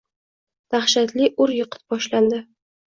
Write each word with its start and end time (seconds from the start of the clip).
Dahshatli 0.77 1.31
ur-yiqit 1.47 1.87
boshlandi 1.95 2.45